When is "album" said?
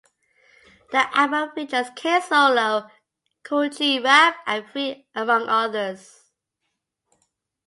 1.15-1.51